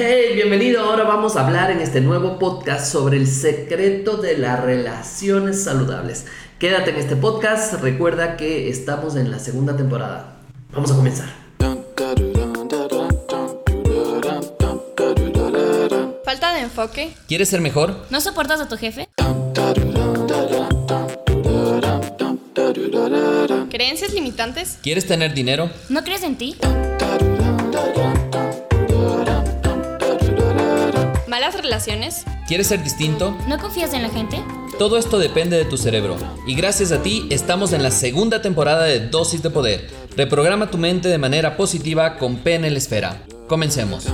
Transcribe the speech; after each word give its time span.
Hey, 0.00 0.36
bienvenido. 0.36 0.84
Ahora 0.84 1.02
vamos 1.02 1.34
a 1.34 1.44
hablar 1.44 1.72
en 1.72 1.80
este 1.80 2.00
nuevo 2.00 2.38
podcast 2.38 2.92
sobre 2.92 3.16
el 3.16 3.26
secreto 3.26 4.16
de 4.16 4.38
las 4.38 4.62
relaciones 4.62 5.64
saludables. 5.64 6.24
Quédate 6.60 6.90
en 6.90 6.98
este 6.98 7.16
podcast. 7.16 7.82
Recuerda 7.82 8.36
que 8.36 8.68
estamos 8.68 9.16
en 9.16 9.32
la 9.32 9.40
segunda 9.40 9.76
temporada. 9.76 10.36
Vamos 10.70 10.92
a 10.92 10.94
comenzar. 10.94 11.28
Falta 16.24 16.52
de 16.54 16.60
enfoque. 16.60 17.12
¿Quieres 17.26 17.48
ser 17.48 17.60
mejor? 17.60 18.06
¿No 18.10 18.20
soportas 18.20 18.60
a 18.60 18.68
tu 18.68 18.76
jefe? 18.76 19.08
¿Creencias 23.68 24.14
limitantes? 24.14 24.78
¿Quieres 24.80 25.08
tener 25.08 25.34
dinero? 25.34 25.68
¿No 25.88 26.04
crees 26.04 26.22
en 26.22 26.36
ti? 26.36 26.56
¿Malas 31.48 31.62
relaciones? 31.62 32.24
¿Quieres 32.46 32.66
ser 32.66 32.84
distinto? 32.84 33.34
¿No 33.48 33.56
confías 33.56 33.94
en 33.94 34.02
la 34.02 34.10
gente? 34.10 34.36
Todo 34.78 34.98
esto 34.98 35.18
depende 35.18 35.56
de 35.56 35.64
tu 35.64 35.78
cerebro. 35.78 36.18
Y 36.46 36.54
gracias 36.54 36.92
a 36.92 37.02
ti 37.02 37.26
estamos 37.30 37.72
en 37.72 37.82
la 37.82 37.90
segunda 37.90 38.42
temporada 38.42 38.84
de 38.84 39.08
Dosis 39.08 39.42
de 39.42 39.48
Poder. 39.48 39.88
Reprograma 40.14 40.70
tu 40.70 40.76
mente 40.76 41.08
de 41.08 41.16
manera 41.16 41.56
positiva 41.56 42.18
con 42.18 42.36
PNL 42.36 42.76
Esfera. 42.76 43.22
Comencemos. 43.46 44.06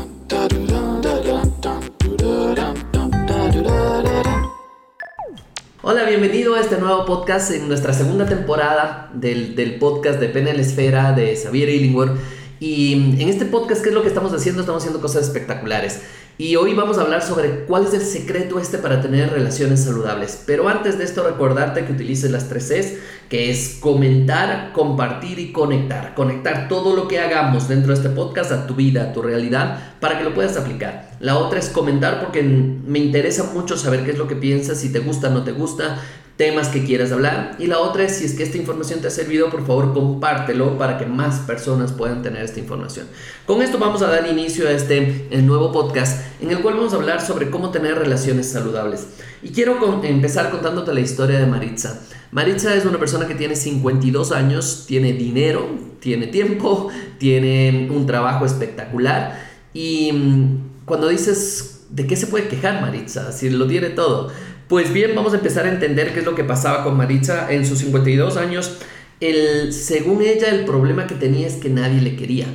Hola, 5.83 6.05
bienvenido 6.05 6.55
a 6.55 6.61
este 6.61 6.78
nuevo 6.78 7.05
podcast 7.05 7.51
en 7.51 7.66
nuestra 7.66 7.92
segunda 7.92 8.27
temporada 8.27 9.11
del, 9.12 9.56
del 9.56 9.80
podcast 9.80 10.20
de 10.20 10.28
PNL 10.28 10.61
Esfera 10.61 11.11
de 11.11 11.34
Xavier 11.34 11.69
Illingworth. 11.69 12.16
Y 12.61 12.92
en 13.20 13.28
este 13.28 13.45
podcast, 13.45 13.83
¿qué 13.83 13.89
es 13.89 13.95
lo 13.95 14.03
que 14.03 14.09
estamos 14.09 14.33
haciendo? 14.33 14.61
Estamos 14.61 14.83
haciendo 14.83 15.01
cosas 15.01 15.25
espectaculares. 15.25 16.01
Y 16.37 16.56
hoy 16.56 16.74
vamos 16.74 16.98
a 16.98 17.02
hablar 17.02 17.23
sobre 17.23 17.65
cuál 17.65 17.84
es 17.84 17.95
el 17.95 18.01
secreto 18.01 18.59
este 18.59 18.79
para 18.79 19.01
tener 19.01 19.30
relaciones 19.30 19.84
saludables. 19.84 20.42
Pero 20.45 20.69
antes 20.69 20.98
de 20.98 21.05
esto, 21.05 21.22
recordarte 21.22 21.84
que 21.84 21.92
utilices 21.92 22.33
las 22.33 22.48
tres 22.48 22.70
Cs, 22.70 22.95
que 23.28 23.53
es 23.53 23.78
comentar, 23.78 24.73
compartir 24.73 25.39
y 25.39 25.53
conectar. 25.53 26.12
Conectar 26.17 26.67
todo 26.67 26.97
lo 26.97 27.06
que 27.06 27.20
hagamos 27.20 27.69
dentro 27.69 27.92
de 27.92 28.03
este 28.03 28.08
podcast 28.11 28.50
a 28.50 28.67
tu 28.67 28.75
vida, 28.75 29.05
a 29.05 29.12
tu 29.12 29.23
realidad, 29.23 29.95
para 30.00 30.19
que 30.19 30.25
lo 30.25 30.34
puedas 30.34 30.56
aplicar. 30.56 31.12
La 31.20 31.39
otra 31.39 31.61
es 31.61 31.69
comentar 31.69 32.19
porque 32.19 32.42
me 32.42 32.98
interesa 32.98 33.53
mucho 33.55 33.77
saber 33.77 34.05
qué 34.05 34.11
es 34.11 34.19
lo 34.19 34.27
que 34.27 34.34
piensas, 34.34 34.80
si 34.80 34.91
te 34.91 34.98
gusta 34.98 35.28
o 35.28 35.30
no 35.30 35.45
te 35.45 35.53
gusta, 35.53 36.03
temas 36.36 36.68
que 36.68 36.84
quieras 36.84 37.12
hablar. 37.12 37.56
Y 37.58 37.66
la 37.66 37.78
otra 37.78 38.04
es, 38.04 38.16
si 38.16 38.24
es 38.24 38.34
que 38.34 38.42
esta 38.42 38.58
información 38.58 39.00
te 39.00 39.06
ha 39.06 39.10
servido, 39.10 39.50
por 39.50 39.66
favor 39.66 39.92
compártelo 39.92 40.77
para 40.77 40.98
que 40.98 41.06
más 41.06 41.40
personas 41.40 41.92
puedan 41.92 42.22
tener 42.22 42.42
esta 42.42 42.58
información. 42.58 43.06
Con 43.46 43.62
esto 43.62 43.78
vamos 43.78 44.02
a 44.02 44.08
dar 44.08 44.28
inicio 44.28 44.66
a 44.66 44.72
este 44.72 45.28
el 45.30 45.46
nuevo 45.46 45.70
podcast 45.70 46.22
en 46.40 46.50
el 46.50 46.60
cual 46.60 46.74
vamos 46.74 46.92
a 46.92 46.96
hablar 46.96 47.20
sobre 47.20 47.50
cómo 47.50 47.70
tener 47.70 47.96
relaciones 47.96 48.50
saludables. 48.50 49.06
Y 49.42 49.50
quiero 49.50 50.02
empezar 50.02 50.50
contándote 50.50 50.92
la 50.92 51.00
historia 51.00 51.38
de 51.38 51.46
Maritza. 51.46 52.00
Maritza 52.32 52.74
es 52.74 52.84
una 52.84 52.98
persona 52.98 53.28
que 53.28 53.34
tiene 53.36 53.55
52 53.55 54.32
años, 54.32 54.84
tiene 54.88 55.12
dinero, 55.12 55.68
tiene 56.00 56.27
tiempo, 56.27 56.88
tiene 57.18 57.88
un 57.92 58.06
trabajo 58.06 58.44
espectacular 58.44 59.55
y 59.72 60.12
mm, 60.12 60.84
cuando 60.84 61.08
dices, 61.08 61.84
¿de 61.90 62.06
qué 62.06 62.16
se 62.16 62.27
puede 62.27 62.48
quejar 62.48 62.80
Maritza? 62.80 63.32
Si 63.32 63.50
lo 63.50 63.66
tiene 63.66 63.90
todo. 63.90 64.32
Pues 64.69 64.93
bien, 64.93 65.12
vamos 65.15 65.34
a 65.34 65.37
empezar 65.37 65.67
a 65.67 65.70
entender 65.70 66.15
qué 66.15 66.20
es 66.20 66.25
lo 66.25 66.34
que 66.34 66.43
pasaba 66.43 66.84
con 66.84 66.97
Maritza 66.97 67.53
en 67.53 67.67
sus 67.67 67.81
52 67.81 68.39
años. 68.39 68.79
El, 69.20 69.73
según 69.75 70.23
ella, 70.23 70.48
el 70.48 70.65
problema 70.65 71.07
que 71.07 71.15
tenía 71.15 71.47
es 71.47 71.55
que 71.57 71.69
nadie 71.69 72.01
le 72.01 72.17
quería. 72.17 72.47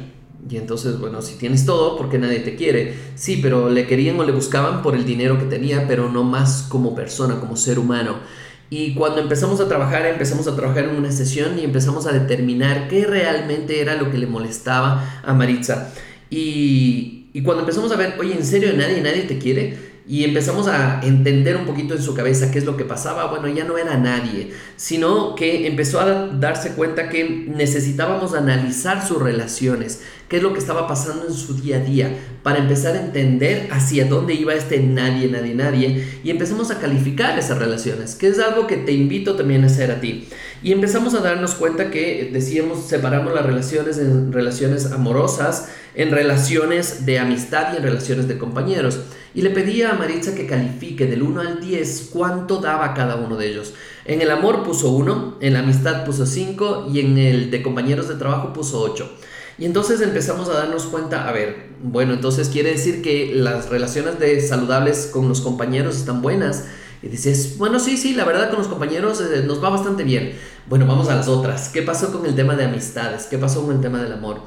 Y 0.50 0.58
entonces, 0.58 1.00
bueno, 1.00 1.22
si 1.22 1.36
tienes 1.36 1.66
todo, 1.66 1.98
porque 1.98 2.18
nadie 2.18 2.40
te 2.40 2.56
quiere? 2.56 2.96
Sí, 3.14 3.40
pero 3.42 3.70
le 3.70 3.86
querían 3.86 4.20
o 4.20 4.24
le 4.24 4.32
buscaban 4.32 4.82
por 4.82 4.96
el 4.96 5.06
dinero 5.06 5.38
que 5.38 5.46
tenía, 5.46 5.88
pero 5.88 6.10
no 6.10 6.24
más 6.24 6.66
como 6.68 6.96
persona, 6.96 7.40
como 7.40 7.56
ser 7.56 7.78
humano. 7.78 8.16
Y 8.72 8.96
cuando 8.96 9.22
empezamos 9.22 9.60
a 9.60 9.68
trabajar, 9.68 10.06
empezamos 10.08 10.48
a 10.48 10.56
trabajar 10.56 10.86
en 10.86 10.96
una 10.96 11.12
sesión 11.12 11.60
y 11.60 11.64
empezamos 11.64 12.08
a 12.08 12.12
determinar 12.12 12.88
qué 12.88 13.06
realmente 13.06 13.82
era 13.82 13.96
lo 13.96 14.10
que 14.10 14.18
le 14.18 14.26
molestaba 14.26 15.22
a 15.24 15.34
Maritza. 15.34 15.94
Y, 16.32 17.28
y 17.34 17.44
cuando 17.44 17.62
empezamos 17.62 17.92
a 17.92 17.96
ver, 17.96 18.16
oye, 18.20 18.34
¿en 18.34 18.46
serio 18.46 18.72
nadie, 18.76 19.02
nadie 19.02 19.24
te 19.24 19.38
quiere? 19.38 19.89
Y 20.10 20.24
empezamos 20.24 20.68
a 20.68 21.02
entender 21.04 21.56
un 21.56 21.68
poquito 21.68 21.94
en 21.94 22.02
su 22.02 22.16
cabeza 22.16 22.50
qué 22.50 22.58
es 22.58 22.66
lo 22.66 22.76
que 22.76 22.84
pasaba, 22.84 23.28
bueno, 23.28 23.48
ya 23.48 23.64
no 23.64 23.78
era 23.78 23.96
nadie, 23.96 24.52
sino 24.76 25.36
que 25.36 25.68
empezó 25.68 26.00
a 26.00 26.30
darse 26.34 26.72
cuenta 26.72 27.10
que 27.10 27.46
necesitábamos 27.48 28.34
analizar 28.34 29.08
sus 29.08 29.22
relaciones, 29.22 30.02
qué 30.28 30.38
es 30.38 30.44
lo 30.44 30.52
que 30.52 30.58
estaba 30.58 30.88
pasando 30.88 31.28
en 31.28 31.34
su 31.36 31.54
día 31.62 31.78
a 31.78 31.82
día, 31.82 32.18
para 32.42 32.58
empezar 32.58 32.96
a 32.96 33.02
entender 33.02 33.70
hacia 33.72 34.06
dónde 34.06 34.34
iba 34.34 34.56
este 34.56 34.80
nadie, 34.80 35.28
nadie, 35.28 35.54
nadie, 35.54 36.08
y 36.24 36.32
empezamos 36.32 36.72
a 36.72 36.80
calificar 36.80 37.38
esas 37.38 37.60
relaciones, 37.60 38.16
que 38.16 38.30
es 38.30 38.40
algo 38.40 38.66
que 38.66 38.78
te 38.78 38.94
invito 38.94 39.36
también 39.36 39.64
a 39.64 39.68
hacer 39.68 39.92
a 39.92 40.02
ti. 40.02 40.28
Y 40.64 40.72
empezamos 40.72 41.14
a 41.14 41.20
darnos 41.20 41.54
cuenta 41.54 41.92
que 41.92 42.32
decíamos, 42.34 42.88
separamos 42.88 43.32
las 43.32 43.46
relaciones 43.46 44.00
en 44.00 44.34
relaciones 44.34 44.88
amorosas, 44.92 45.70
en 45.94 46.10
relaciones 46.10 47.06
de 47.06 47.20
amistad 47.20 47.74
y 47.74 47.78
en 47.78 47.84
relaciones 47.84 48.28
de 48.28 48.40
compañeros. 48.40 49.02
Y 49.34 49.42
le 49.42 49.52
pedía 49.52 49.92
a 49.92 49.94
Maritza 49.94 50.34
que 50.34 50.48
califique 50.48 51.06
del 51.06 51.22
1 51.22 51.42
al 51.42 51.60
10 51.60 52.10
cuánto 52.12 52.58
daba 52.58 52.94
cada 52.94 53.16
uno 53.16 53.38
de 53.38 53.50
ellos. 53.50 53.74
En 54.06 54.22
el 54.22 54.32
amor 54.32 54.64
puso 54.64 54.92
1, 54.92 55.38
en 55.42 55.54
la 55.54 55.60
amistad 55.60 56.04
puso 56.06 56.26
5 56.26 56.88
y 56.92 57.00
en 57.00 57.18
el 57.18 57.52
de 57.52 57.62
compañeros 57.62 58.08
de 58.08 58.16
trabajo 58.16 58.54
puso 58.54 58.82
8. 58.82 59.10
Y 59.60 59.66
entonces 59.66 60.00
empezamos 60.02 60.48
a 60.50 60.54
darnos 60.54 60.86
cuenta, 60.86 61.28
a 61.28 61.32
ver, 61.34 61.68
bueno, 61.84 62.14
entonces 62.14 62.48
quiere 62.48 62.72
decir 62.72 63.02
que 63.02 63.34
las 63.36 63.70
relaciones 63.70 64.18
de 64.18 64.40
saludables 64.42 65.10
con 65.12 65.28
los 65.28 65.42
compañeros 65.42 65.98
están 65.98 66.22
buenas. 66.22 66.66
Y 67.02 67.08
dices, 67.08 67.58
bueno, 67.58 67.80
sí, 67.80 67.98
sí, 67.98 68.14
la 68.14 68.26
verdad 68.26 68.50
con 68.50 68.60
los 68.60 68.68
compañeros 68.68 69.22
eh, 69.22 69.44
nos 69.46 69.64
va 69.64 69.70
bastante 69.70 70.04
bien. 70.04 70.34
Bueno, 70.68 70.86
vamos 70.86 71.10
a 71.10 71.16
las 71.16 71.28
otras. 71.28 71.70
¿Qué 71.70 71.82
pasó 71.82 72.12
con 72.12 72.26
el 72.26 72.36
tema 72.36 72.56
de 72.56 72.66
amistades? 72.66 73.26
¿Qué 73.26 73.38
pasó 73.38 73.66
con 73.66 73.76
el 73.76 73.82
tema 73.82 74.02
del 74.02 74.14
amor? 74.14 74.42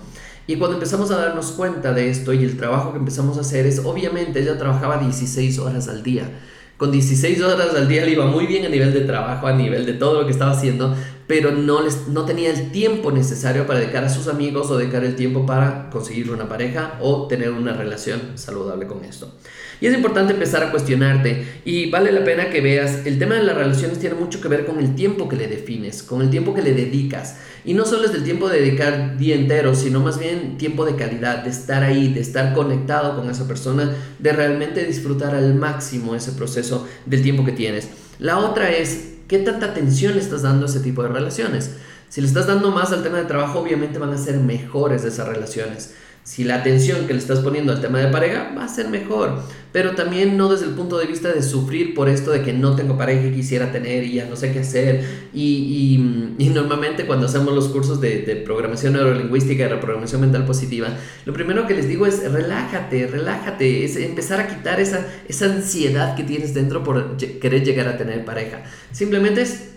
Y 0.46 0.56
cuando 0.56 0.76
empezamos 0.76 1.10
a 1.10 1.16
darnos 1.16 1.52
cuenta 1.52 1.92
de 1.92 2.10
esto 2.10 2.32
y 2.32 2.42
el 2.42 2.56
trabajo 2.56 2.92
que 2.92 2.98
empezamos 2.98 3.38
a 3.38 3.42
hacer 3.42 3.66
es, 3.66 3.80
obviamente 3.84 4.40
ella 4.40 4.58
trabajaba 4.58 4.98
16 4.98 5.58
horas 5.60 5.88
al 5.88 6.02
día. 6.02 6.28
Con 6.76 6.90
16 6.90 7.40
horas 7.42 7.74
al 7.76 7.86
día 7.86 8.04
le 8.04 8.10
iba 8.10 8.26
muy 8.26 8.46
bien 8.46 8.64
a 8.66 8.68
nivel 8.68 8.92
de 8.92 9.02
trabajo, 9.02 9.46
a 9.46 9.52
nivel 9.52 9.86
de 9.86 9.92
todo 9.92 10.20
lo 10.20 10.26
que 10.26 10.32
estaba 10.32 10.50
haciendo, 10.50 10.96
pero 11.32 11.50
no, 11.50 11.80
les, 11.80 12.08
no 12.08 12.26
tenía 12.26 12.50
el 12.50 12.70
tiempo 12.72 13.10
necesario 13.10 13.66
para 13.66 13.78
dedicar 13.78 14.04
a 14.04 14.10
sus 14.10 14.28
amigos 14.28 14.70
o 14.70 14.76
dedicar 14.76 15.02
el 15.02 15.16
tiempo 15.16 15.46
para 15.46 15.88
conseguir 15.88 16.30
una 16.30 16.46
pareja 16.46 16.98
o 17.00 17.26
tener 17.26 17.52
una 17.52 17.72
relación 17.72 18.32
saludable 18.34 18.86
con 18.86 19.02
esto. 19.02 19.32
Y 19.80 19.86
es 19.86 19.94
importante 19.94 20.34
empezar 20.34 20.62
a 20.62 20.70
cuestionarte 20.70 21.62
y 21.64 21.88
vale 21.88 22.12
la 22.12 22.22
pena 22.22 22.50
que 22.50 22.60
veas, 22.60 23.06
el 23.06 23.18
tema 23.18 23.36
de 23.36 23.44
las 23.44 23.56
relaciones 23.56 23.98
tiene 23.98 24.14
mucho 24.14 24.42
que 24.42 24.48
ver 24.48 24.66
con 24.66 24.78
el 24.78 24.94
tiempo 24.94 25.26
que 25.26 25.36
le 25.36 25.48
defines, 25.48 26.02
con 26.02 26.20
el 26.20 26.28
tiempo 26.28 26.52
que 26.52 26.60
le 26.60 26.74
dedicas. 26.74 27.38
Y 27.64 27.72
no 27.72 27.86
solo 27.86 28.04
es 28.04 28.12
del 28.12 28.24
tiempo 28.24 28.50
de 28.50 28.60
dedicar 28.60 29.16
día 29.16 29.34
entero, 29.34 29.74
sino 29.74 30.00
más 30.00 30.18
bien 30.18 30.58
tiempo 30.58 30.84
de 30.84 30.96
calidad, 30.96 31.44
de 31.44 31.48
estar 31.48 31.82
ahí, 31.82 32.12
de 32.12 32.20
estar 32.20 32.52
conectado 32.52 33.16
con 33.16 33.30
esa 33.30 33.48
persona, 33.48 33.90
de 34.18 34.32
realmente 34.32 34.84
disfrutar 34.84 35.34
al 35.34 35.54
máximo 35.54 36.14
ese 36.14 36.32
proceso 36.32 36.86
del 37.06 37.22
tiempo 37.22 37.42
que 37.42 37.52
tienes. 37.52 37.88
La 38.18 38.38
otra 38.38 38.70
es, 38.70 39.11
¿qué 39.32 39.38
tanta 39.38 39.64
atención 39.64 40.18
estás 40.18 40.42
dando 40.42 40.66
a 40.66 40.68
ese 40.68 40.80
tipo 40.80 41.02
de 41.02 41.08
relaciones? 41.08 41.70
Si 42.10 42.20
le 42.20 42.26
estás 42.26 42.46
dando 42.46 42.70
más 42.70 42.92
al 42.92 43.02
tema 43.02 43.16
de 43.16 43.24
trabajo, 43.24 43.60
obviamente 43.60 43.98
van 43.98 44.12
a 44.12 44.18
ser 44.18 44.36
mejores 44.36 45.04
esas 45.04 45.26
relaciones. 45.26 45.94
Si 46.24 46.44
la 46.44 46.56
atención 46.56 47.08
que 47.08 47.14
le 47.14 47.18
estás 47.18 47.40
poniendo 47.40 47.72
al 47.72 47.80
tema 47.80 47.98
de 47.98 48.06
pareja 48.06 48.54
va 48.56 48.64
a 48.64 48.68
ser 48.68 48.88
mejor, 48.88 49.42
pero 49.72 49.96
también 49.96 50.36
no 50.36 50.48
desde 50.48 50.66
el 50.66 50.72
punto 50.72 50.96
de 50.98 51.06
vista 51.06 51.32
de 51.32 51.42
sufrir 51.42 51.94
por 51.94 52.08
esto 52.08 52.30
de 52.30 52.42
que 52.42 52.52
no 52.52 52.76
tengo 52.76 52.96
pareja 52.96 53.26
y 53.26 53.32
quisiera 53.32 53.72
tener 53.72 54.04
y 54.04 54.14
ya 54.14 54.26
no 54.26 54.36
sé 54.36 54.52
qué 54.52 54.60
hacer. 54.60 55.04
Y, 55.34 55.98
y, 56.38 56.48
normalmente 56.50 57.06
cuando 57.06 57.26
hacemos 57.26 57.52
los 57.54 57.68
cursos 57.68 58.00
de, 58.00 58.22
de, 58.22 58.36
programación 58.36 58.92
neurolingüística 58.92 59.64
y 59.64 59.68
reprogramación 59.68 60.20
mental 60.20 60.44
positiva, 60.44 60.88
lo 61.24 61.32
primero 61.32 61.66
que 61.66 61.74
les 61.74 61.88
digo 61.88 62.06
es 62.06 62.30
relájate, 62.30 63.08
relájate, 63.08 63.84
es 63.84 63.96
empezar 63.96 64.38
a 64.38 64.46
quitar 64.46 64.78
esa, 64.78 65.04
esa 65.26 65.46
ansiedad 65.46 66.14
que 66.14 66.22
tienes 66.22 66.54
dentro 66.54 66.84
por 66.84 67.16
querer 67.16 67.64
llegar 67.64 67.88
a 67.88 67.96
tener 67.96 68.24
pareja. 68.24 68.62
Simplemente 68.92 69.42
es 69.42 69.72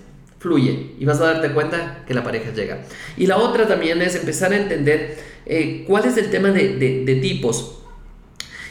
fluye 0.45 0.91
y 0.99 1.05
vas 1.05 1.19
a 1.21 1.25
darte 1.25 1.51
cuenta 1.53 2.03
que 2.07 2.13
la 2.13 2.23
pareja 2.23 2.53
llega. 2.53 2.83
Y 3.17 3.25
la 3.25 3.37
otra 3.37 3.67
también 3.67 3.99
es 4.03 4.15
empezar 4.15 4.53
a 4.53 4.57
entender 4.57 5.17
eh, 5.47 5.83
cuál 5.87 6.05
es 6.05 6.17
el 6.17 6.29
tema 6.29 6.51
de, 6.51 6.75
de, 7.03 7.15
tipos. 7.15 7.79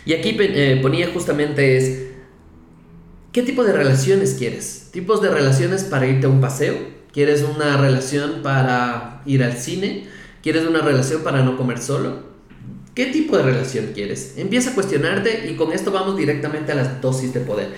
Y 0.06 0.12
aquí 0.12 0.36
eh, 0.38 0.78
ponía 0.80 1.08
justamente 1.12 1.76
es, 1.76 2.10
¿qué 3.32 3.42
tipo 3.42 3.64
de 3.64 3.72
relaciones 3.72 4.34
quieres? 4.38 4.90
¿Tipos 4.92 5.20
de 5.20 5.30
relaciones 5.30 5.82
para 5.82 6.06
irte 6.06 6.26
a 6.26 6.30
un 6.30 6.40
paseo? 6.40 6.76
¿Quieres 7.12 7.42
una 7.42 7.76
relación 7.76 8.42
para 8.44 9.22
ir 9.26 9.42
al 9.42 9.56
cine? 9.56 10.06
¿Quieres 10.44 10.64
una 10.66 10.80
relación 10.80 11.22
para 11.24 11.42
no 11.42 11.56
comer 11.56 11.78
solo? 11.78 12.34
¿Qué 12.94 13.06
tipo 13.06 13.36
de 13.36 13.42
relación 13.42 13.90
quieres? 13.92 14.34
Empieza 14.36 14.70
a 14.70 14.74
cuestionarte 14.74 15.50
y 15.50 15.56
con 15.56 15.72
esto 15.72 15.90
vamos 15.90 16.16
directamente 16.16 16.70
a 16.70 16.76
las 16.76 17.00
dosis 17.00 17.34
de 17.34 17.40
poder. 17.40 17.70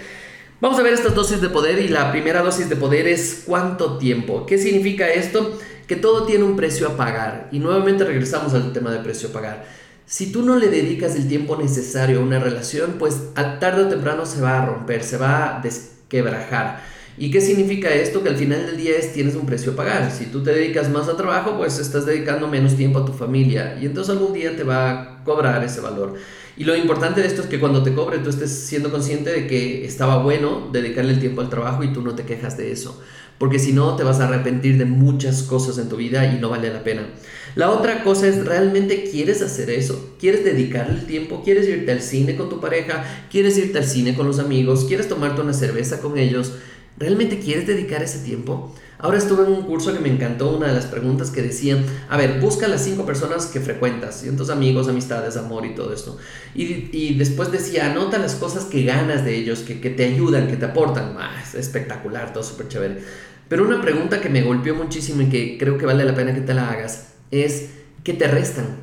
Vamos 0.58 0.78
a 0.78 0.82
ver 0.82 0.94
estas 0.94 1.14
dosis 1.14 1.42
de 1.42 1.50
poder 1.50 1.78
y 1.80 1.88
la 1.88 2.10
primera 2.10 2.40
dosis 2.40 2.70
de 2.70 2.76
poder 2.76 3.06
es 3.06 3.42
cuánto 3.44 3.98
tiempo. 3.98 4.46
¿Qué 4.46 4.56
significa 4.56 5.06
esto? 5.06 5.58
Que 5.86 5.96
todo 5.96 6.24
tiene 6.24 6.44
un 6.44 6.56
precio 6.56 6.88
a 6.88 6.96
pagar. 6.96 7.50
Y 7.52 7.58
nuevamente 7.58 8.04
regresamos 8.04 8.54
al 8.54 8.72
tema 8.72 8.90
de 8.90 9.00
precio 9.00 9.28
a 9.28 9.32
pagar. 9.32 9.66
Si 10.06 10.32
tú 10.32 10.40
no 10.40 10.56
le 10.56 10.68
dedicas 10.68 11.14
el 11.14 11.28
tiempo 11.28 11.56
necesario 11.56 12.20
a 12.20 12.22
una 12.22 12.38
relación, 12.38 12.94
pues 12.98 13.20
a 13.34 13.58
tarde 13.58 13.84
o 13.84 13.88
temprano 13.88 14.24
se 14.24 14.40
va 14.40 14.62
a 14.62 14.64
romper, 14.64 15.04
se 15.04 15.18
va 15.18 15.58
a 15.58 15.60
desquebrajar. 15.60 16.82
¿Y 17.18 17.30
qué 17.30 17.40
significa 17.40 17.88
esto? 17.88 18.22
Que 18.22 18.28
al 18.28 18.36
final 18.36 18.66
del 18.66 18.76
día 18.76 18.96
es, 18.98 19.12
tienes 19.14 19.34
un 19.34 19.46
precio 19.46 19.72
a 19.72 19.76
pagar. 19.76 20.10
Si 20.10 20.26
tú 20.26 20.42
te 20.42 20.52
dedicas 20.52 20.90
más 20.90 21.08
a 21.08 21.16
trabajo, 21.16 21.56
pues 21.56 21.78
estás 21.78 22.04
dedicando 22.04 22.46
menos 22.46 22.76
tiempo 22.76 22.98
a 22.98 23.04
tu 23.06 23.12
familia 23.12 23.78
y 23.80 23.86
entonces 23.86 24.14
algún 24.14 24.34
día 24.34 24.54
te 24.54 24.64
va 24.64 24.90
a 24.90 25.24
cobrar 25.24 25.64
ese 25.64 25.80
valor. 25.80 26.14
Y 26.58 26.64
lo 26.64 26.76
importante 26.76 27.22
de 27.22 27.26
esto 27.26 27.42
es 27.42 27.48
que 27.48 27.60
cuando 27.60 27.82
te 27.82 27.94
cobre 27.94 28.18
tú 28.18 28.30
estés 28.30 28.50
siendo 28.50 28.90
consciente 28.90 29.30
de 29.30 29.46
que 29.46 29.84
estaba 29.86 30.22
bueno 30.22 30.68
dedicarle 30.72 31.12
el 31.12 31.20
tiempo 31.20 31.40
al 31.40 31.50
trabajo 31.50 31.84
y 31.84 31.92
tú 31.92 32.02
no 32.02 32.14
te 32.14 32.24
quejas 32.24 32.56
de 32.56 32.70
eso. 32.72 33.02
Porque 33.38 33.58
si 33.58 33.72
no, 33.72 33.96
te 33.96 34.02
vas 34.02 34.20
a 34.20 34.28
arrepentir 34.28 34.78
de 34.78 34.86
muchas 34.86 35.42
cosas 35.42 35.76
en 35.78 35.90
tu 35.90 35.96
vida 35.96 36.24
y 36.32 36.38
no 36.38 36.48
vale 36.48 36.72
la 36.72 36.82
pena. 36.82 37.06
La 37.54 37.70
otra 37.70 38.02
cosa 38.02 38.26
es, 38.26 38.44
¿realmente 38.44 39.04
quieres 39.10 39.42
hacer 39.42 39.70
eso? 39.70 40.14
¿Quieres 40.18 40.44
dedicarle 40.44 41.00
el 41.00 41.06
tiempo? 41.06 41.42
¿Quieres 41.44 41.68
irte 41.68 41.92
al 41.92 42.00
cine 42.00 42.36
con 42.36 42.48
tu 42.48 42.60
pareja? 42.60 43.04
¿Quieres 43.30 43.56
irte 43.58 43.78
al 43.78 43.84
cine 43.84 44.14
con 44.14 44.26
los 44.26 44.38
amigos? 44.38 44.84
¿Quieres 44.86 45.08
tomarte 45.08 45.42
una 45.42 45.52
cerveza 45.52 46.00
con 46.00 46.16
ellos? 46.16 46.52
¿Realmente 46.98 47.38
quieres 47.38 47.66
dedicar 47.66 48.02
ese 48.02 48.20
tiempo? 48.20 48.74
Ahora 48.98 49.18
estuve 49.18 49.44
en 49.44 49.52
un 49.52 49.62
curso 49.64 49.92
que 49.92 50.00
me 50.00 50.08
encantó, 50.08 50.56
una 50.56 50.68
de 50.68 50.72
las 50.72 50.86
preguntas 50.86 51.30
que 51.30 51.42
decían, 51.42 51.84
a 52.08 52.16
ver, 52.16 52.40
busca 52.40 52.66
las 52.66 52.82
cinco 52.82 53.04
personas 53.04 53.46
que 53.46 53.60
frecuentas, 53.60 54.20
cientos 54.20 54.48
amigos, 54.48 54.88
amistades, 54.88 55.36
amor 55.36 55.66
y 55.66 55.74
todo 55.74 55.92
esto. 55.92 56.16
Y, 56.54 57.14
después 57.14 57.52
decía, 57.52 57.90
anota 57.90 58.16
las 58.16 58.36
cosas 58.36 58.64
que 58.64 58.84
ganas 58.84 59.24
de 59.24 59.36
ellos, 59.36 59.60
que, 59.60 59.74
te 59.74 60.04
ayudan, 60.04 60.48
que 60.48 60.56
te 60.56 60.64
aportan. 60.64 61.14
Ah, 61.18 61.42
es 61.42 61.54
espectacular, 61.54 62.32
todo 62.32 62.42
súper 62.42 62.68
chévere. 62.68 63.02
Pero 63.48 63.66
una 63.66 63.82
pregunta 63.82 64.20
que 64.20 64.30
me 64.30 64.42
golpeó 64.42 64.74
muchísimo 64.74 65.20
y 65.20 65.26
que 65.26 65.58
creo 65.58 65.76
que 65.76 65.84
vale 65.84 66.04
la 66.04 66.14
pena 66.14 66.34
que 66.34 66.40
te 66.40 66.54
la 66.54 66.70
hagas 66.70 67.08
es, 67.30 67.68
¿qué 68.02 68.14
te 68.14 68.26
restan? 68.26 68.78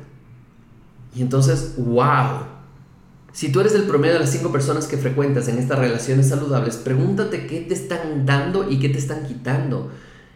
Y 1.16 1.22
entonces, 1.22 1.74
wow, 1.76 2.53
si 3.34 3.50
tú 3.50 3.60
eres 3.60 3.74
el 3.74 3.82
promedio 3.82 4.14
de 4.14 4.20
las 4.20 4.30
cinco 4.30 4.52
personas 4.52 4.86
que 4.86 4.96
frecuentas 4.96 5.48
en 5.48 5.58
estas 5.58 5.76
relaciones 5.76 6.28
saludables, 6.28 6.76
pregúntate 6.76 7.48
qué 7.48 7.62
te 7.62 7.74
están 7.74 8.24
dando 8.24 8.70
y 8.70 8.78
qué 8.78 8.88
te 8.88 8.98
están 8.98 9.26
quitando. 9.26 9.90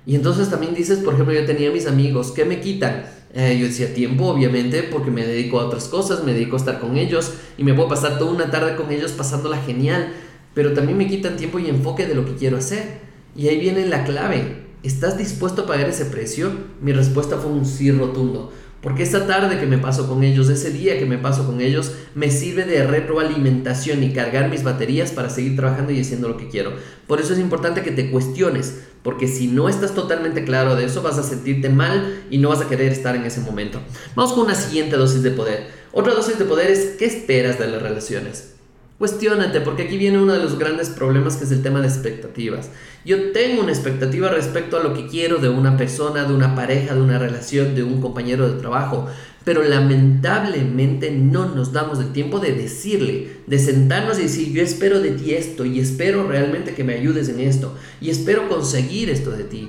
Y 0.05 0.17
entonces 0.17 0.51
también 0.51 0.75
dices, 0.75 0.99
por 0.99 1.15
ejemplo, 1.15 1.33
yo 1.33 1.47
tenía 1.47 1.71
mis 1.71 1.87
amigos, 1.87 2.33
¿qué 2.33 2.45
me 2.45 2.61
quitan? 2.61 3.05
Eh, 3.35 3.57
yo 3.61 3.67
decía 3.67 3.95
tiempo, 3.95 4.27
obviamente, 4.27 4.83
porque 4.83 5.13
me 5.13 5.25
dedico 5.25 5.61
a 5.61 5.67
otras 5.67 5.85
cosas, 5.85 6.25
me 6.25 6.33
dedico 6.33 6.57
a 6.57 6.59
estar 6.59 6.81
con 6.81 6.97
ellos 6.97 7.35
y 7.57 7.63
me 7.63 7.73
puedo 7.73 7.89
pasar 7.89 8.19
toda 8.19 8.33
una 8.33 8.51
tarde 8.51 8.75
con 8.75 8.91
ellos 8.91 9.13
pasándola 9.13 9.59
genial, 9.59 10.13
pero 10.53 10.73
también 10.73 10.99
me 10.99 11.07
quitan 11.07 11.37
tiempo 11.37 11.61
y 11.61 11.69
enfoque 11.69 12.05
de 12.05 12.17
lo 12.17 12.25
que 12.25 12.35
quiero 12.35 12.57
hacer. 12.57 12.99
Y 13.37 13.47
ahí 13.47 13.61
viene 13.61 13.87
la 13.87 14.03
clave. 14.03 14.67
¿Estás 14.83 15.17
dispuesto 15.17 15.63
a 15.63 15.67
pagar 15.67 15.89
ese 15.89 16.07
precio? 16.07 16.51
Mi 16.81 16.93
respuesta 16.93 17.37
fue 17.37 17.53
un 17.53 17.65
sí 17.65 17.93
rotundo. 17.93 18.53
Porque 18.81 19.03
esa 19.03 19.27
tarde 19.27 19.59
que 19.59 19.67
me 19.67 19.79
paso 19.79 20.09
con 20.09 20.23
ellos, 20.23 20.49
ese 20.49 20.71
día 20.71 20.99
que 20.99 21.07
me 21.07 21.19
paso 21.19 21.45
con 21.45 21.61
ellos, 21.61 21.93
me 22.15 22.31
sirve 22.31 22.65
de 22.65 22.87
retroalimentación 22.87 24.05
y 24.05 24.13
cargar 24.13 24.51
mis 24.51 24.63
baterías 24.63 25.11
para 25.11 25.31
seguir 25.31 25.57
trabajando 25.57 25.91
y 25.91 26.01
haciendo 26.01 26.29
lo 26.29 26.37
que 26.37 26.49
quiero. 26.49 26.73
Por 27.09 27.21
eso 27.21 27.33
es 27.33 27.41
importante 27.41 27.83
que 27.83 27.91
te 27.91 28.11
cuestiones, 28.11 28.83
porque 29.03 29.27
si 29.27 29.49
no 29.49 29.69
estás 29.69 29.95
totalmente 29.95 30.45
claro 30.45 30.77
de 30.77 30.85
eso, 30.85 31.03
vas 31.03 31.19
a 31.19 31.25
sentirte 31.25 31.71
mal 31.71 32.23
y 32.31 32.39
no 32.39 32.51
vas 32.51 32.61
a 32.61 32.69
querer 32.69 32.93
estar 32.93 33.17
en 33.17 33.25
ese 33.25 33.41
momento. 33.41 33.81
Vamos 34.15 34.33
con 34.33 34.45
una 34.45 34.55
siguiente 34.55 34.97
dosis 34.97 35.25
de 35.25 35.33
poder. 35.33 35.67
Otra 35.91 36.15
dosis 36.15 36.39
de 36.39 36.45
poder 36.45 36.71
es 36.71 36.95
¿qué 36.99 37.07
esperas 37.07 37.59
de 37.59 37.67
las 37.67 37.83
relaciones? 37.83 38.58
Cuestiónate, 38.99 39.61
porque 39.61 39.85
aquí 39.85 39.97
viene 39.97 40.21
uno 40.21 40.33
de 40.33 40.43
los 40.43 40.59
grandes 40.59 40.91
problemas 40.91 41.37
que 41.37 41.45
es 41.45 41.53
el 41.53 41.63
tema 41.63 41.81
de 41.81 41.87
expectativas. 41.87 42.71
Yo 43.05 43.31
tengo 43.31 43.63
una 43.63 43.71
expectativa 43.71 44.29
respecto 44.29 44.77
a 44.77 44.83
lo 44.83 44.93
que 44.93 45.07
quiero 45.07 45.39
de 45.39 45.49
una 45.49 45.77
persona, 45.77 46.25
de 46.25 46.35
una 46.35 46.57
pareja, 46.57 46.97
de 46.97 47.01
una 47.01 47.17
relación, 47.17 47.77
de 47.77 47.85
un 47.85 48.01
compañero 48.01 48.51
de 48.51 48.59
trabajo, 48.59 49.07
pero 49.45 49.63
lamentablemente 49.63 51.13
no 51.13 51.55
nos 51.55 51.73
damos 51.73 52.01
el 52.01 52.11
tiempo 52.11 52.41
de 52.41 52.55
decirle, 52.55 53.37
de 53.47 53.59
sentarnos 53.61 54.19
y 54.19 54.23
decir, 54.23 54.53
yo 54.53 54.63
espero 54.63 54.99
de 54.99 55.13
ti 55.13 55.33
esto 55.33 55.65
y 55.65 55.79
espero 55.79 56.27
realmente 56.27 56.75
que 56.75 56.83
me 56.83 56.95
ayudes 56.95 57.29
en 57.29 57.39
esto 57.39 57.77
y 58.01 58.11
espero 58.11 58.49
conseguir 58.49 59.11
esto 59.11 59.31
de 59.31 59.45
ti. 59.45 59.69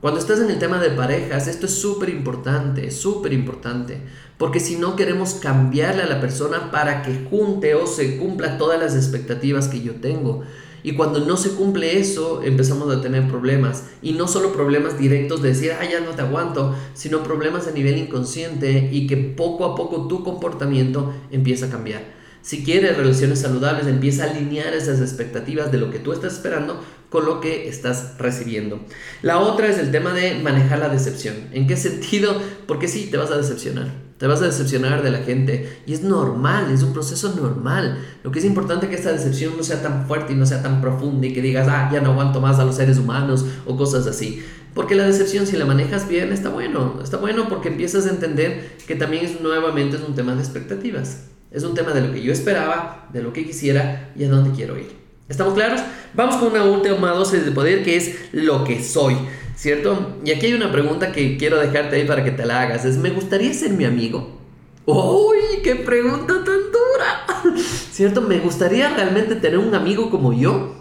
Cuando 0.00 0.20
estás 0.20 0.38
en 0.38 0.48
el 0.48 0.60
tema 0.60 0.78
de 0.78 0.90
parejas, 0.90 1.48
esto 1.48 1.66
es 1.66 1.74
súper 1.74 2.08
importante, 2.10 2.92
súper 2.92 3.32
importante, 3.32 4.00
porque 4.36 4.60
si 4.60 4.76
no 4.76 4.94
queremos 4.94 5.34
cambiarle 5.34 6.04
a 6.04 6.08
la 6.08 6.20
persona 6.20 6.70
para 6.70 7.02
que 7.02 7.26
junte 7.28 7.74
o 7.74 7.84
se 7.84 8.16
cumpla 8.16 8.58
todas 8.58 8.78
las 8.78 8.94
expectativas 8.94 9.66
que 9.66 9.80
yo 9.80 9.96
tengo. 9.96 10.44
Y 10.84 10.94
cuando 10.94 11.18
no 11.18 11.36
se 11.36 11.50
cumple 11.50 11.98
eso, 11.98 12.44
empezamos 12.44 12.94
a 12.94 13.00
tener 13.00 13.26
problemas. 13.26 13.86
Y 14.00 14.12
no 14.12 14.28
solo 14.28 14.52
problemas 14.52 14.96
directos 14.96 15.42
de 15.42 15.48
decir, 15.48 15.72
ah, 15.72 15.84
ya 15.84 15.98
no 15.98 16.12
te 16.12 16.22
aguanto, 16.22 16.76
sino 16.94 17.24
problemas 17.24 17.66
a 17.66 17.72
nivel 17.72 17.98
inconsciente 17.98 18.90
y 18.92 19.08
que 19.08 19.16
poco 19.16 19.64
a 19.64 19.74
poco 19.74 20.06
tu 20.06 20.22
comportamiento 20.22 21.12
empieza 21.32 21.66
a 21.66 21.70
cambiar. 21.70 22.18
Si 22.40 22.62
quieres 22.62 22.96
relaciones 22.96 23.40
saludables, 23.40 23.88
empieza 23.88 24.24
a 24.24 24.30
alinear 24.30 24.72
esas 24.72 25.00
expectativas 25.00 25.72
de 25.72 25.78
lo 25.78 25.90
que 25.90 25.98
tú 25.98 26.12
estás 26.12 26.34
esperando 26.34 26.80
con 27.10 27.24
lo 27.24 27.40
que 27.40 27.68
estás 27.68 28.18
recibiendo. 28.18 28.80
La 29.22 29.38
otra 29.38 29.68
es 29.68 29.78
el 29.78 29.90
tema 29.90 30.12
de 30.12 30.40
manejar 30.42 30.78
la 30.78 30.88
decepción. 30.88 31.34
¿En 31.52 31.66
qué 31.66 31.76
sentido? 31.76 32.40
Porque 32.66 32.88
sí, 32.88 33.08
te 33.10 33.16
vas 33.16 33.30
a 33.30 33.36
decepcionar. 33.36 34.08
Te 34.18 34.26
vas 34.26 34.42
a 34.42 34.46
decepcionar 34.46 35.02
de 35.02 35.12
la 35.12 35.18
gente 35.18 35.80
y 35.86 35.94
es 35.94 36.02
normal, 36.02 36.72
es 36.72 36.82
un 36.82 36.92
proceso 36.92 37.34
normal. 37.36 38.04
Lo 38.24 38.32
que 38.32 38.40
es 38.40 38.44
importante 38.44 38.86
es 38.86 38.90
que 38.90 38.96
esta 38.96 39.12
decepción 39.12 39.56
no 39.56 39.62
sea 39.62 39.80
tan 39.80 40.06
fuerte 40.08 40.32
y 40.32 40.36
no 40.36 40.44
sea 40.44 40.60
tan 40.60 40.80
profunda 40.80 41.28
y 41.28 41.32
que 41.32 41.40
digas, 41.40 41.68
ah, 41.70 41.88
ya 41.92 42.00
no 42.00 42.10
aguanto 42.10 42.40
más 42.40 42.58
a 42.58 42.64
los 42.64 42.74
seres 42.74 42.98
humanos 42.98 43.46
o 43.64 43.76
cosas 43.76 44.06
así. 44.08 44.42
Porque 44.74 44.96
la 44.96 45.06
decepción, 45.06 45.46
si 45.46 45.56
la 45.56 45.66
manejas 45.66 46.08
bien, 46.08 46.32
está 46.32 46.50
bueno. 46.50 46.98
Está 47.02 47.16
bueno 47.16 47.48
porque 47.48 47.68
empiezas 47.68 48.06
a 48.06 48.10
entender 48.10 48.76
que 48.86 48.96
también 48.96 49.24
es 49.24 49.40
nuevamente 49.40 49.96
es 49.96 50.02
un 50.02 50.16
tema 50.16 50.34
de 50.34 50.40
expectativas. 50.40 51.28
Es 51.50 51.62
un 51.62 51.74
tema 51.74 51.92
de 51.92 52.02
lo 52.02 52.12
que 52.12 52.20
yo 52.20 52.32
esperaba, 52.32 53.08
de 53.12 53.22
lo 53.22 53.32
que 53.32 53.46
quisiera 53.46 54.12
y 54.16 54.24
a 54.24 54.28
dónde 54.28 54.50
quiero 54.50 54.76
ir. 54.76 55.07
¿Estamos 55.28 55.52
claros? 55.52 55.82
Vamos 56.14 56.36
con 56.36 56.52
una 56.52 56.64
última 56.64 57.10
dosis 57.10 57.44
de 57.44 57.52
poder 57.52 57.84
que 57.84 57.96
es 57.96 58.16
lo 58.32 58.64
que 58.64 58.82
soy, 58.82 59.14
¿cierto? 59.54 60.16
Y 60.24 60.30
aquí 60.30 60.46
hay 60.46 60.54
una 60.54 60.72
pregunta 60.72 61.12
que 61.12 61.36
quiero 61.36 61.58
dejarte 61.58 61.96
ahí 61.96 62.06
para 62.06 62.24
que 62.24 62.30
te 62.30 62.46
la 62.46 62.62
hagas. 62.62 62.86
Es, 62.86 62.96
¿me 62.96 63.10
gustaría 63.10 63.52
ser 63.52 63.72
mi 63.72 63.84
amigo? 63.84 64.38
¡Uy! 64.86 65.60
¡Qué 65.62 65.76
pregunta 65.76 66.32
tan 66.32 66.44
dura! 66.72 67.58
¿Cierto? 67.92 68.22
¿Me 68.22 68.38
gustaría 68.38 68.88
realmente 68.88 69.34
tener 69.34 69.58
un 69.58 69.74
amigo 69.74 70.08
como 70.10 70.32
yo? 70.32 70.76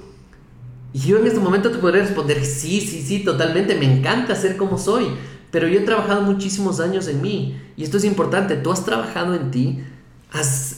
Y 0.93 0.99
yo 0.99 1.17
en 1.17 1.27
este 1.27 1.41
momento 1.41 1.69
te 1.69 1.79
podría 1.79 2.03
responder, 2.03 2.45
sí, 2.45 2.79
sí, 2.79 3.01
sí, 3.01 3.25
totalmente, 3.25 3.75
me 3.75 3.97
encanta 3.97 4.33
ser 4.33 4.55
como 4.55 4.77
soy, 4.77 5.07
pero 5.51 5.67
yo 5.67 5.81
he 5.81 5.83
trabajado 5.83 6.21
muchísimos 6.21 6.79
años 6.79 7.09
en 7.09 7.21
mí. 7.21 7.59
Y 7.75 7.83
esto 7.83 7.97
es 7.97 8.05
importante, 8.05 8.55
tú 8.55 8.71
has 8.71 8.85
trabajado 8.85 9.35
en 9.35 9.51
ti, 9.51 9.83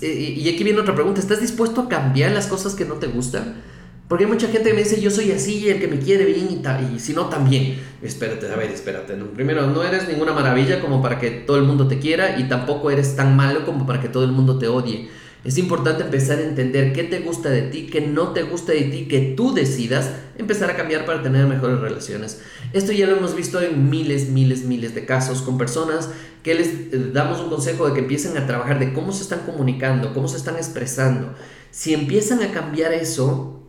eh, 0.01 0.35
y 0.37 0.49
aquí 0.49 0.63
viene 0.63 0.79
otra 0.79 0.95
pregunta, 0.95 1.19
¿estás 1.19 1.41
dispuesto 1.41 1.81
a 1.81 1.89
cambiar 1.89 2.31
las 2.31 2.47
cosas 2.47 2.75
que 2.75 2.85
no 2.85 2.95
te 2.95 3.07
gustan? 3.07 3.61
Porque 4.07 4.25
mucha 4.25 4.47
gente 4.47 4.69
que 4.69 4.75
me 4.75 4.83
dice, 4.83 4.99
yo 4.99 5.11
soy 5.11 5.31
así, 5.31 5.69
el 5.69 5.79
que 5.79 5.87
me 5.87 5.99
quiere 5.99 6.25
bien 6.25 6.47
y, 6.49 6.95
y 6.95 6.99
si 6.99 7.13
no, 7.13 7.25
también. 7.25 7.77
Espérate, 8.01 8.51
a 8.51 8.55
ver, 8.55 8.71
espérate. 8.71 9.13
Primero, 9.35 9.67
no 9.67 9.83
eres 9.83 10.07
ninguna 10.07 10.33
maravilla 10.33 10.81
como 10.81 10.99
para 10.99 11.19
que 11.19 11.29
todo 11.29 11.57
el 11.57 11.63
mundo 11.63 11.87
te 11.87 11.99
quiera 11.99 12.39
y 12.39 12.49
tampoco 12.49 12.89
eres 12.89 13.15
tan 13.15 13.35
malo 13.35 13.65
como 13.65 13.85
para 13.85 14.01
que 14.01 14.09
todo 14.09 14.23
el 14.23 14.31
mundo 14.31 14.57
te 14.57 14.67
odie. 14.67 15.09
Es 15.43 15.57
importante 15.57 16.03
empezar 16.03 16.39
a 16.39 16.41
entender 16.41 16.91
qué 16.91 17.03
te 17.03 17.19
gusta 17.19 17.49
de 17.49 17.61
ti, 17.61 17.85
qué 17.85 18.01
no 18.01 18.33
te 18.33 18.43
gusta 18.43 18.73
de 18.73 18.81
ti, 18.81 19.07
que 19.07 19.35
tú 19.37 19.53
decidas 19.53 20.11
empezar 20.37 20.71
a 20.71 20.75
cambiar 20.75 21.05
para 21.05 21.21
tener 21.21 21.45
mejores 21.45 21.79
relaciones. 21.79 22.41
Esto 22.73 22.91
ya 22.91 23.05
lo 23.05 23.15
hemos 23.15 23.35
visto 23.35 23.61
en 23.61 23.89
miles, 23.89 24.29
miles, 24.29 24.65
miles 24.65 24.95
de 24.95 25.05
casos 25.05 25.41
con 25.41 25.57
personas 25.57 26.09
que 26.43 26.53
les 26.53 26.67
eh, 26.67 27.11
damos 27.13 27.39
un 27.41 27.49
consejo 27.49 27.87
de 27.87 27.93
que 27.93 27.99
empiecen 27.99 28.37
a 28.37 28.47
trabajar 28.47 28.79
de 28.79 28.93
cómo 28.93 29.11
se 29.11 29.23
están 29.23 29.39
comunicando, 29.41 30.13
cómo 30.13 30.27
se 30.27 30.37
están 30.37 30.55
expresando. 30.55 31.33
Si 31.71 31.93
empiezan 31.93 32.41
a 32.41 32.51
cambiar 32.51 32.93
eso, 32.93 33.63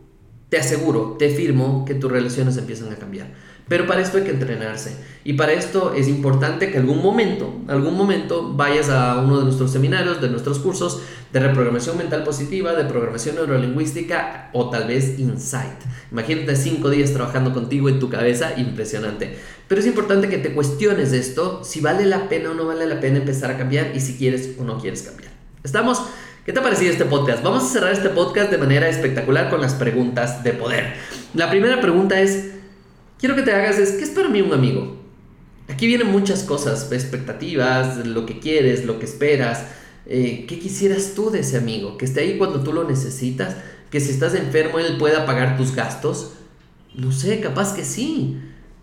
te 0.49 0.57
aseguro, 0.57 1.15
te 1.17 1.29
firmo 1.29 1.85
que 1.85 1.95
tus 1.95 2.11
relaciones 2.11 2.57
empiezan 2.57 2.91
a 2.91 2.95
cambiar. 2.95 3.33
Pero 3.67 3.87
para 3.87 4.01
esto 4.01 4.17
hay 4.17 4.23
que 4.23 4.31
entrenarse. 4.31 4.95
Y 5.23 5.33
para 5.33 5.53
esto 5.53 5.93
es 5.93 6.07
importante 6.07 6.71
que 6.71 6.77
algún 6.77 7.01
momento, 7.01 7.61
algún 7.67 7.95
momento 7.95 8.53
vayas 8.53 8.89
a 8.89 9.21
uno 9.21 9.37
de 9.39 9.45
nuestros 9.45 9.71
seminarios, 9.71 10.19
de 10.19 10.29
nuestros 10.29 10.59
cursos 10.59 11.01
de 11.31 11.39
reprogramación 11.39 11.97
mental 11.97 12.23
positiva, 12.23 12.73
de 12.73 12.85
programación 12.85 13.35
neurolingüística 13.35 14.49
o 14.53 14.69
tal 14.69 14.87
vez 14.87 15.19
insight. 15.19 15.79
Imagínate 16.11 16.55
cinco 16.55 16.89
días 16.89 17.13
trabajando 17.13 17.53
contigo 17.53 17.87
en 17.87 17.99
tu 17.99 18.09
cabeza, 18.09 18.53
impresionante. 18.57 19.37
Pero 19.67 19.79
es 19.79 19.87
importante 19.87 20.27
que 20.27 20.37
te 20.37 20.53
cuestiones 20.53 21.13
esto, 21.13 21.63
si 21.63 21.79
vale 21.79 22.05
la 22.05 22.27
pena 22.27 22.51
o 22.51 22.53
no 22.53 22.65
vale 22.65 22.85
la 22.87 22.99
pena 22.99 23.19
empezar 23.19 23.51
a 23.51 23.57
cambiar 23.57 23.95
y 23.95 24.01
si 24.01 24.17
quieres 24.17 24.55
o 24.59 24.63
no 24.63 24.79
quieres 24.79 25.03
cambiar. 25.03 25.31
¿Estamos? 25.63 26.01
¿Qué 26.45 26.51
te 26.53 26.59
ha 26.59 26.63
parecido 26.63 26.91
este 26.91 27.05
podcast? 27.05 27.43
Vamos 27.43 27.63
a 27.63 27.67
cerrar 27.67 27.93
este 27.93 28.09
podcast 28.09 28.49
de 28.49 28.57
manera 28.57 28.89
espectacular 28.89 29.51
con 29.51 29.61
las 29.61 29.75
preguntas 29.75 30.43
de 30.43 30.53
poder. 30.53 30.95
La 31.35 31.51
primera 31.51 31.79
pregunta 31.79 32.19
es, 32.19 32.49
quiero 33.21 33.35
que 33.35 33.43
te 33.43 33.53
hagas 33.53 33.77
es, 33.77 33.91
¿qué 33.91 34.03
es 34.03 34.09
para 34.09 34.27
mí 34.27 34.41
un 34.41 34.51
amigo? 34.51 34.97
Aquí 35.69 35.87
vienen 35.87 36.11
muchas 36.11 36.43
cosas, 36.43 36.91
expectativas, 36.91 38.05
lo 38.05 38.25
que 38.25 38.39
quieres, 38.39 38.83
lo 38.83 38.99
que 38.99 39.05
esperas. 39.05 39.67
Eh, 40.07 40.45
¿Qué 40.49 40.59
quisieras 40.59 41.13
tú 41.15 41.29
de 41.29 41.39
ese 41.39 41.57
amigo? 41.57 41.97
Que 41.97 42.05
esté 42.05 42.21
ahí 42.21 42.37
cuando 42.37 42.61
tú 42.61 42.73
lo 42.73 42.83
necesitas, 42.83 43.55
que 43.89 44.01
si 44.01 44.11
estás 44.11 44.33
enfermo 44.35 44.79
él 44.79 44.97
pueda 44.97 45.25
pagar 45.25 45.55
tus 45.55 45.73
gastos. 45.73 46.33
No 46.95 47.11
sé, 47.13 47.39
capaz 47.39 47.73
que 47.73 47.85
sí. 47.85 48.37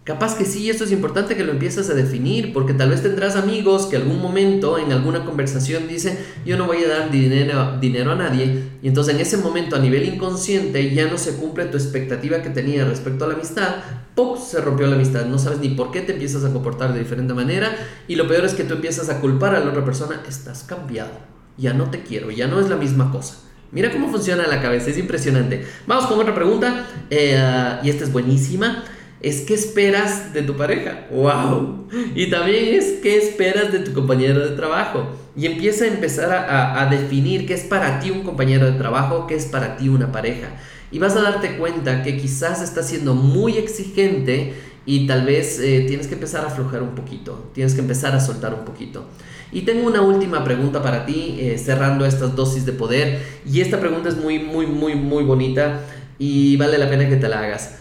Capaz 0.09 0.37
que 0.37 0.47
sí, 0.47 0.71
esto 0.71 0.85
es 0.85 0.91
importante 0.91 1.37
que 1.37 1.45
lo 1.45 1.53
empieces 1.53 1.91
a 1.91 1.93
definir, 1.93 2.55
porque 2.55 2.73
tal 2.73 2.89
vez 2.89 3.03
tendrás 3.03 3.37
amigos 3.37 3.85
que 3.85 3.97
algún 3.97 4.23
momento 4.23 4.79
en 4.79 4.91
alguna 4.91 5.27
conversación 5.27 5.87
dicen, 5.87 6.19
yo 6.47 6.57
no 6.57 6.65
voy 6.65 6.83
a 6.83 6.89
dar 6.89 7.11
dinero, 7.11 7.77
dinero 7.79 8.13
a 8.13 8.15
nadie, 8.15 8.71
y 8.81 8.89
entonces 8.89 9.15
en 9.15 9.21
ese 9.21 9.37
momento 9.37 9.77
a 9.77 9.81
nivel 9.81 10.07
inconsciente 10.07 10.95
ya 10.95 11.11
no 11.11 11.19
se 11.19 11.37
cumple 11.37 11.67
tu 11.67 11.77
expectativa 11.77 12.41
que 12.41 12.49
tenía 12.49 12.87
respecto 12.87 13.27
a 13.27 13.29
la 13.29 13.35
amistad, 13.35 13.75
¡pum! 14.15 14.39
se 14.39 14.63
rompió 14.63 14.87
la 14.87 14.95
amistad, 14.95 15.27
no 15.27 15.39
sabes 15.39 15.59
ni 15.59 15.69
por 15.69 15.91
qué 15.91 16.01
te 16.01 16.15
empiezas 16.15 16.43
a 16.43 16.55
comportar 16.55 16.95
de 16.95 17.01
diferente 17.01 17.35
manera, 17.35 17.77
y 18.09 18.17
lo 18.17 18.27
peor 18.27 18.47
es 18.47 18.55
que 18.55 18.65
tú 18.65 18.77
empiezas 18.77 19.11
a 19.11 19.21
culpar 19.21 19.55
a 19.57 19.61
la 19.61 19.69
otra 19.69 19.85
persona, 19.85 20.23
estás 20.27 20.63
cambiado, 20.63 21.11
ya 21.59 21.75
no 21.75 21.91
te 21.91 22.03
quiero, 22.03 22.31
ya 22.31 22.47
no 22.47 22.61
es 22.61 22.71
la 22.71 22.77
misma 22.77 23.13
cosa. 23.13 23.41
Mira 23.73 23.93
cómo 23.93 24.11
funciona 24.11 24.47
la 24.47 24.63
cabeza, 24.63 24.89
es 24.89 24.97
impresionante. 24.97 25.67
Vamos 25.87 26.07
con 26.07 26.19
otra 26.19 26.35
pregunta, 26.35 26.87
eh, 27.11 27.79
y 27.83 27.91
esta 27.91 28.05
es 28.05 28.11
buenísima 28.11 28.85
es 29.21 29.41
qué 29.43 29.55
esperas 29.55 30.33
de 30.33 30.43
tu 30.43 30.57
pareja. 30.57 31.07
¡Wow! 31.11 31.89
Y 32.15 32.31
también 32.31 32.75
es 32.75 32.99
qué 33.03 33.17
esperas 33.17 33.73
de 33.73 33.81
tu 33.81 33.93
compañero 33.93 34.41
de 34.49 34.57
trabajo. 34.57 35.09
Y 35.37 35.47
empieza 35.47 35.85
a 35.85 35.89
empezar 35.89 36.33
a, 36.33 36.87
definir 36.87 37.47
qué 37.47 37.55
es 37.55 37.63
para 37.63 38.01
ti 38.01 38.11
un 38.11 38.23
compañero 38.23 38.67
de 38.67 38.79
trabajo, 38.79 39.27
qué 39.27 39.35
es 39.35 39.47
para 39.47 39.77
ti 39.77 39.89
una 39.89 40.11
pareja. 40.11 40.49
Y 40.91 40.99
vas 40.99 41.17
a 41.17 41.23
darte 41.23 41.57
cuenta 41.57 42.03
que 42.03 42.17
quizás 42.17 42.63
estás 42.63 42.89
siendo 42.89 43.15
muy 43.15 43.57
exigente 43.57 44.55
y 44.85 45.07
tal 45.07 45.27
vez 45.27 45.61
eh, 45.61 45.85
tienes 45.87 46.07
que 46.07 46.15
empezar 46.15 46.45
a 46.45 46.49
aflojar 46.49 46.83
un 46.83 46.95
poquito, 46.95 47.51
tienes 47.53 47.75
que 47.75 47.81
empezar 47.81 48.15
a 48.15 48.21
soltar 48.21 48.55
un 48.55 48.65
poquito. 48.65 49.07
Y 49.53 49.63
tengo 49.63 49.87
una 49.87 50.03
última 50.03 50.45
pregunta 50.45 50.83
para 50.83 51.07
ti, 51.07 51.37
eh, 51.39 51.59
cerrando 51.59 52.05
estas 52.05 52.35
dosis 52.35 52.67
de 52.67 52.73
poder. 52.73 53.21
Y 53.47 53.61
esta 53.61 53.81
pregunta 53.81 54.09
es 54.09 54.17
muy, 54.17 54.39
muy, 54.39 54.67
muy, 54.67 54.95
muy 54.95 55.25
bonita 55.25 55.81
y 56.19 56.57
vale 56.57 56.79
la 56.79 56.89
pena 56.91 57.09
que 57.09 57.17
te 57.17 57.29
la 57.29 57.41
hagas. 57.41 57.77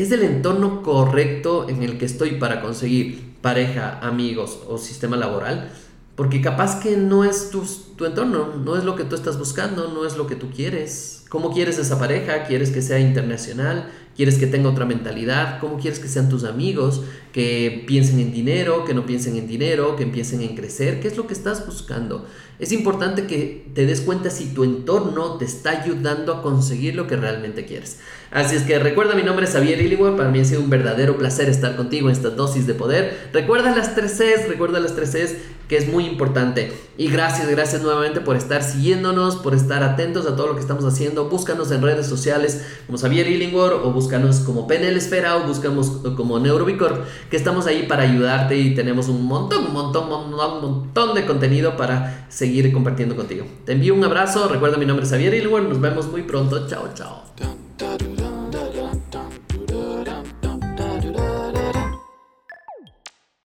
¿Es 0.00 0.10
el 0.12 0.22
entorno 0.22 0.82
correcto 0.82 1.68
en 1.68 1.82
el 1.82 1.98
que 1.98 2.06
estoy 2.06 2.36
para 2.36 2.62
conseguir 2.62 3.34
pareja, 3.42 3.98
amigos 4.00 4.60
o 4.66 4.78
sistema 4.78 5.14
laboral? 5.18 5.70
Porque 6.16 6.40
capaz 6.40 6.80
que 6.80 6.96
no 6.96 7.22
es 7.22 7.50
tu, 7.50 7.66
tu, 7.98 8.06
entorno, 8.06 8.54
no 8.64 8.78
es 8.78 8.84
lo 8.84 8.96
que 8.96 9.04
tú 9.04 9.14
estás 9.14 9.38
buscando, 9.38 9.88
no 9.88 10.06
es 10.06 10.16
lo 10.16 10.26
que 10.26 10.36
tú 10.36 10.48
quieres. 10.56 11.26
¿Cómo 11.28 11.52
quieres 11.52 11.78
esa 11.78 11.98
pareja? 11.98 12.44
¿Quieres 12.44 12.70
que 12.70 12.80
sea 12.80 12.98
internacional? 12.98 13.90
¿Quieres 14.16 14.38
que 14.38 14.46
tenga 14.46 14.70
otra 14.70 14.86
mentalidad? 14.86 15.60
¿Cómo 15.60 15.78
quieres 15.78 15.98
que 15.98 16.08
sean 16.08 16.30
tus 16.30 16.44
amigos? 16.44 17.02
Que 17.32 17.84
piensen 17.86 18.18
en 18.18 18.32
dinero, 18.32 18.84
que 18.84 18.94
no 18.94 19.06
piensen 19.06 19.36
en 19.36 19.46
dinero, 19.46 19.96
que 19.96 20.02
empiecen 20.02 20.42
en 20.42 20.56
crecer. 20.56 21.00
¿Qué 21.00 21.08
es 21.08 21.16
lo 21.16 21.26
que 21.26 21.34
estás 21.34 21.64
buscando? 21.66 22.26
Es 22.60 22.72
importante 22.72 23.26
que 23.26 23.66
te 23.74 23.86
des 23.86 24.02
cuenta 24.02 24.28
si 24.28 24.52
tu 24.52 24.64
entorno 24.64 25.38
te 25.38 25.46
está 25.46 25.82
ayudando 25.82 26.34
a 26.34 26.42
conseguir 26.42 26.94
lo 26.94 27.06
que 27.06 27.16
realmente 27.16 27.64
quieres. 27.64 27.98
Así 28.30 28.54
es 28.54 28.62
que 28.62 28.78
recuerda, 28.78 29.14
mi 29.14 29.22
nombre 29.22 29.46
es 29.46 29.52
Xavier 29.52 29.80
Illingworth, 29.80 30.16
para 30.16 30.28
mí 30.28 30.40
ha 30.40 30.44
sido 30.44 30.60
un 30.60 30.70
verdadero 30.70 31.16
placer 31.16 31.48
estar 31.48 31.74
contigo 31.74 32.08
en 32.08 32.12
esta 32.12 32.30
dosis 32.30 32.66
de 32.66 32.74
poder. 32.74 33.30
Recuerda 33.32 33.74
las 33.74 33.94
tres 33.94 34.18
Cs, 34.18 34.46
recuerda 34.48 34.78
las 34.78 34.94
tres 34.94 35.12
Cs, 35.12 35.36
que 35.68 35.76
es 35.76 35.88
muy 35.88 36.04
importante. 36.04 36.72
Y 36.98 37.08
gracias, 37.08 37.48
gracias 37.48 37.80
nuevamente 37.80 38.20
por 38.20 38.36
estar 38.36 38.62
siguiéndonos, 38.62 39.36
por 39.36 39.54
estar 39.54 39.82
atentos 39.82 40.26
a 40.26 40.36
todo 40.36 40.48
lo 40.48 40.54
que 40.54 40.60
estamos 40.60 40.84
haciendo. 40.84 41.28
Búscanos 41.28 41.72
en 41.72 41.80
redes 41.80 42.06
sociales 42.06 42.62
como 42.86 42.98
Xavier 42.98 43.26
Illingworth 43.26 43.84
o 43.84 43.92
búscanos 43.92 44.40
como 44.40 44.66
PNL 44.66 44.96
Esfera 44.96 45.36
o 45.36 45.46
buscamos 45.46 46.02
como 46.16 46.38
Neurovicor, 46.38 47.04
que 47.28 47.36
estamos 47.36 47.66
ahí 47.66 47.84
para 47.84 48.04
ayudarte 48.04 48.56
y 48.56 48.74
tenemos 48.74 49.08
un 49.08 49.26
montón, 49.26 49.66
un 49.66 49.72
montón, 49.72 50.10
un 50.10 50.30
montón 50.30 51.14
de 51.14 51.26
contenido 51.26 51.76
para 51.76 52.26
seguir 52.28 52.72
compartiendo 52.72 53.16
contigo. 53.16 53.46
Te 53.64 53.72
envío 53.72 53.94
un 53.94 54.04
abrazo, 54.04 54.48
recuerda 54.48 54.76
mi 54.76 54.86
nombre 54.86 55.04
es 55.04 55.10
Xavier 55.10 55.34
Illingworth, 55.34 55.68
nos 55.68 55.80
vemos 55.80 56.06
muy 56.08 56.22
pronto. 56.22 56.66
Chao, 56.68 56.88
chao. 56.94 57.24